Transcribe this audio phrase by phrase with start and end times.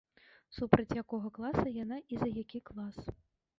[0.57, 2.97] Супраць якога класа яна і за які клас.